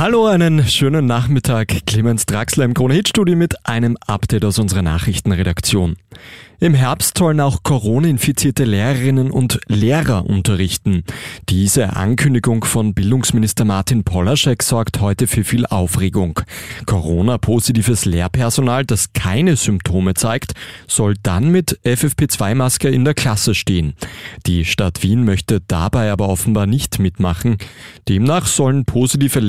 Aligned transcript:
Hallo, 0.00 0.24
einen 0.24 0.66
schönen 0.66 1.04
Nachmittag. 1.04 1.84
Clemens 1.84 2.24
Draxler 2.24 2.64
im 2.64 2.72
Krone-Hit-Studio 2.72 3.36
mit 3.36 3.66
einem 3.66 3.98
Update 4.06 4.46
aus 4.46 4.58
unserer 4.58 4.80
Nachrichtenredaktion. 4.80 5.96
Im 6.62 6.74
Herbst 6.74 7.16
sollen 7.16 7.40
auch 7.40 7.62
Corona-infizierte 7.62 8.64
Lehrerinnen 8.64 9.30
und 9.30 9.60
Lehrer 9.66 10.26
unterrichten. 10.26 11.04
Diese 11.48 11.96
Ankündigung 11.96 12.64
von 12.64 12.92
Bildungsminister 12.92 13.64
Martin 13.64 14.04
Polaschek 14.04 14.62
sorgt 14.62 15.00
heute 15.00 15.26
für 15.26 15.42
viel 15.42 15.64
Aufregung. 15.64 16.40
Corona-positives 16.84 18.04
Lehrpersonal, 18.04 18.84
das 18.84 19.14
keine 19.14 19.56
Symptome 19.56 20.12
zeigt, 20.12 20.52
soll 20.86 21.14
dann 21.22 21.48
mit 21.48 21.80
FFP2-Maske 21.82 22.90
in 22.90 23.06
der 23.06 23.14
Klasse 23.14 23.54
stehen. 23.54 23.94
Die 24.46 24.66
Stadt 24.66 25.02
Wien 25.02 25.24
möchte 25.24 25.62
dabei 25.66 26.12
aber 26.12 26.28
offenbar 26.28 26.66
nicht 26.66 26.98
mitmachen. 26.98 27.56
Demnach 28.06 28.46
sollen 28.46 28.84
positive 28.84 29.40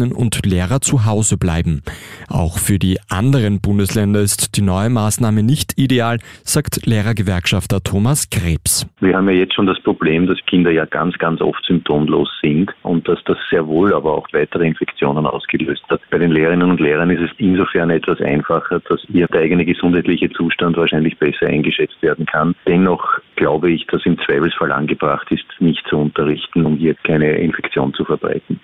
Lehrerinnen 0.00 0.12
und 0.12 0.44
Lehrer 0.46 0.80
zu 0.80 1.04
Hause 1.04 1.36
bleiben. 1.36 1.82
Auch 2.28 2.58
für 2.58 2.78
die 2.78 2.98
anderen 3.08 3.60
Bundesländer 3.60 4.20
ist 4.20 4.56
die 4.56 4.62
neue 4.62 4.90
Maßnahme 4.90 5.42
nicht 5.42 5.74
ideal, 5.76 6.18
sagt 6.44 6.86
Lehrergewerkschafter 6.86 7.82
Thomas 7.82 8.30
Krebs. 8.30 8.86
Wir 9.00 9.16
haben 9.16 9.28
ja 9.28 9.34
jetzt 9.34 9.54
schon 9.54 9.66
das 9.66 9.80
Problem, 9.80 10.26
dass 10.26 10.38
Kinder 10.46 10.70
ja 10.70 10.86
ganz, 10.86 11.18
ganz 11.18 11.40
oft 11.40 11.64
symptomlos 11.66 12.28
sind 12.42 12.70
und 12.82 13.08
dass 13.08 13.18
das 13.24 13.38
sehr 13.50 13.66
wohl 13.66 13.94
aber 13.94 14.16
auch 14.16 14.28
weitere 14.32 14.66
Infektionen 14.66 15.26
ausgelöst 15.26 15.82
hat. 15.90 16.00
Bei 16.10 16.18
den 16.18 16.30
Lehrerinnen 16.30 16.70
und 16.70 16.80
Lehrern 16.80 17.10
ist 17.10 17.22
es 17.22 17.30
insofern 17.38 17.90
etwas 17.90 18.20
einfacher, 18.20 18.80
dass 18.88 19.04
ihr 19.08 19.26
der 19.26 19.42
eigene 19.42 19.64
gesundheitliche 19.64 20.30
Zustand 20.30 20.76
wahrscheinlich 20.76 21.18
besser 21.18 21.46
eingeschätzt 21.46 22.00
werden 22.02 22.26
kann. 22.26 22.54
Dennoch 22.66 23.04
glaube 23.36 23.70
ich, 23.70 23.86
dass 23.86 24.06
im 24.06 24.18
Zweifelsfall 24.18 24.72
angebracht 24.72 25.30
ist, 25.30 25.46
nicht 25.58 25.86
zu 25.88 25.96
unterrichten, 25.96 26.64
um 26.64 26.76
hier 26.76 26.94
keine 26.94 27.32
Infektion 27.38 27.92
zu 27.94 28.04
verbreiten. 28.04 28.60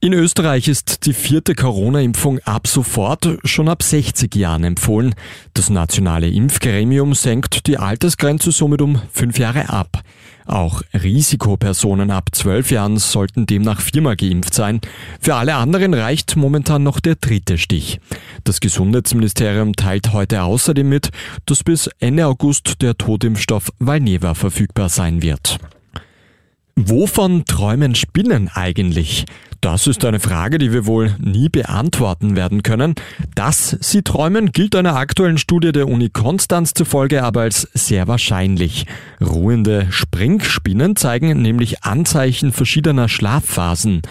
In 0.00 0.12
Österreich 0.12 0.68
ist 0.68 1.06
die 1.06 1.12
vierte 1.12 1.56
Corona-Impfung 1.56 2.38
ab 2.44 2.68
sofort 2.68 3.28
schon 3.42 3.68
ab 3.68 3.82
60 3.82 4.32
Jahren 4.36 4.62
empfohlen. 4.62 5.12
Das 5.54 5.70
nationale 5.70 6.28
Impfgremium 6.28 7.14
senkt 7.14 7.66
die 7.66 7.78
Altersgrenze 7.78 8.52
somit 8.52 8.80
um 8.80 9.02
fünf 9.12 9.40
Jahre 9.40 9.70
ab. 9.70 10.02
Auch 10.46 10.82
Risikopersonen 10.94 12.12
ab 12.12 12.28
zwölf 12.30 12.70
Jahren 12.70 12.98
sollten 12.98 13.46
demnach 13.46 13.80
viermal 13.80 14.14
geimpft 14.14 14.54
sein. 14.54 14.80
Für 15.20 15.34
alle 15.34 15.56
anderen 15.56 15.94
reicht 15.94 16.36
momentan 16.36 16.84
noch 16.84 17.00
der 17.00 17.16
dritte 17.16 17.58
Stich. 17.58 17.98
Das 18.44 18.60
Gesundheitsministerium 18.60 19.74
teilt 19.74 20.12
heute 20.12 20.44
außerdem 20.44 20.88
mit, 20.88 21.10
dass 21.44 21.64
bis 21.64 21.90
Ende 21.98 22.24
August 22.24 22.82
der 22.82 22.96
Totimpfstoff 22.96 23.72
Valneva 23.80 24.34
verfügbar 24.34 24.90
sein 24.90 25.22
wird. 25.22 25.58
Wovon 26.80 27.44
träumen 27.44 27.96
Spinnen 27.96 28.48
eigentlich? 28.54 29.26
Das 29.60 29.88
ist 29.88 30.04
eine 30.04 30.20
Frage, 30.20 30.58
die 30.58 30.72
wir 30.72 30.86
wohl 30.86 31.16
nie 31.18 31.48
beantworten 31.48 32.36
werden 32.36 32.62
können. 32.62 32.94
Dass 33.34 33.76
sie 33.80 34.02
träumen, 34.02 34.52
gilt 34.52 34.76
einer 34.76 34.94
aktuellen 34.94 35.38
Studie 35.38 35.72
der 35.72 35.88
Uni 35.88 36.08
Konstanz 36.08 36.74
zufolge 36.74 37.24
aber 37.24 37.40
als 37.40 37.62
sehr 37.74 38.06
wahrscheinlich. 38.06 38.86
Ruhende 39.20 39.88
Springspinnen 39.90 40.94
zeigen 40.94 41.42
nämlich 41.42 41.82
Anzeichen 41.82 42.52
verschiedener 42.52 43.08
Schlafphasen. 43.08 44.02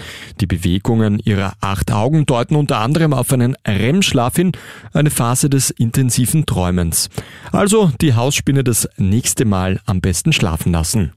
Die 0.42 0.46
Bewegungen 0.48 1.20
ihrer 1.20 1.54
acht 1.62 1.94
Augen 1.94 2.26
deuten 2.26 2.58
unter 2.58 2.80
anderem 2.80 3.14
auf 3.14 3.32
einen 3.32 3.56
REM-Schlaf 3.66 4.36
hin, 4.36 4.52
eine 4.92 5.10
Phase 5.10 5.50
des 5.50 5.70
intensiven 5.70 6.46
Träumens. 6.46 7.10
Also 7.54 7.94
die 8.02 8.14
Hausspinne 8.14 8.66
das 8.66 8.90
nächste 8.98 9.46
Mal 9.46 9.80
am 9.86 10.02
besten 10.02 10.34
schlafen 10.34 10.74
lassen. 10.74 11.14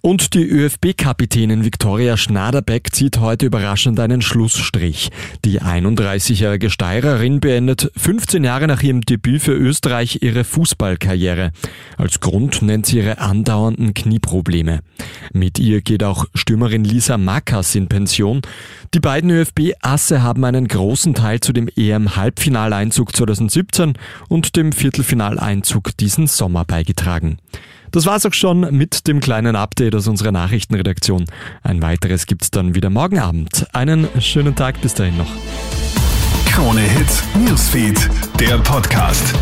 Und 0.00 0.34
die 0.34 0.44
ÖFB-Kapitänin 0.44 1.64
Viktoria 1.64 2.16
Schnaderbeck 2.16 2.94
zieht 2.94 3.18
heute 3.18 3.46
überraschend 3.46 3.98
einen 3.98 4.22
Schlussstrich. 4.22 5.10
Die 5.44 5.60
31-jährige 5.60 6.70
Steirerin 6.70 7.40
beendet 7.40 7.90
15 7.96 8.44
Jahre 8.44 8.68
nach 8.68 8.82
ihrem 8.82 9.00
Debüt 9.00 9.42
für 9.42 9.54
Österreich 9.54 10.22
ihre 10.22 10.44
Fußballkarriere. 10.44 11.50
Als 11.96 12.20
Grund 12.20 12.62
nennt 12.62 12.86
sie 12.86 12.98
ihre 12.98 13.18
andauernden 13.18 13.92
Knieprobleme. 13.92 14.80
Mit 15.32 15.58
ihr 15.58 15.80
geht 15.80 16.04
auch 16.04 16.26
Stürmerin 16.34 16.84
Lisa 16.84 17.18
Makas 17.18 17.74
in 17.74 17.88
Pension. 17.88 18.42
Die 18.94 19.00
beiden 19.00 19.30
ÖFB-Asse 19.30 20.22
haben 20.22 20.44
einen 20.44 20.68
großen 20.68 21.14
Teil 21.14 21.40
zu 21.40 21.52
dem 21.52 21.68
EM-Halbfinaleinzug 21.74 23.14
2017 23.14 23.94
und 24.28 24.56
dem 24.56 24.72
Viertelfinaleinzug 24.72 25.96
diesen 25.96 26.26
Sommer 26.26 26.64
beigetragen. 26.64 27.38
Das 27.90 28.06
war's 28.06 28.26
auch 28.26 28.34
schon 28.34 28.60
mit 28.76 29.06
dem 29.06 29.20
kleinen 29.20 29.56
Update 29.56 29.94
aus 29.94 30.06
unserer 30.08 30.32
Nachrichtenredaktion. 30.32 31.24
Ein 31.62 31.82
weiteres 31.82 32.26
gibt's 32.26 32.50
dann 32.50 32.74
wieder 32.74 32.90
morgen 32.90 33.18
Abend. 33.18 33.66
Einen 33.72 34.08
schönen 34.20 34.54
Tag 34.54 34.80
bis 34.80 34.94
dahin 34.94 35.16
noch. 35.16 35.30
Krone 36.46 36.80
Hits, 36.80 37.22
Newsfeed, 37.46 38.10
der 38.40 38.58
Podcast. 38.58 39.34